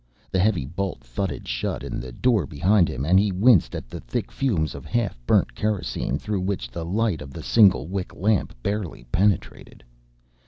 The 0.31 0.39
heavy 0.39 0.65
bolt 0.65 1.03
thudded 1.03 1.47
shut 1.47 1.83
in 1.83 1.99
the 1.99 2.11
door 2.11 2.47
behind 2.47 2.89
him 2.89 3.05
and 3.05 3.19
he 3.19 3.31
winced 3.31 3.75
at 3.75 3.87
the 3.87 3.99
thick 3.99 4.31
fumes 4.31 4.73
of 4.73 4.83
half 4.83 5.23
burnt 5.27 5.53
kerosene 5.53 6.17
through 6.17 6.41
which 6.41 6.71
the 6.71 6.83
light 6.83 7.21
of 7.21 7.33
the 7.33 7.43
single 7.43 7.85
wick 7.85 8.15
lamp 8.15 8.55
barely 8.63 9.03
penetrated. 9.11 9.83